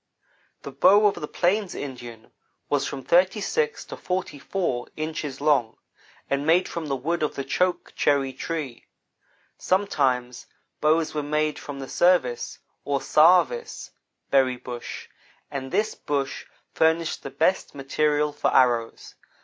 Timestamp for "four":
4.39-4.87